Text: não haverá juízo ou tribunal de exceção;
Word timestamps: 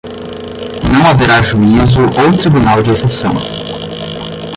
não 0.91 1.05
haverá 1.05 1.43
juízo 1.43 2.01
ou 2.03 2.35
tribunal 2.35 2.81
de 2.81 2.89
exceção; 2.89 3.35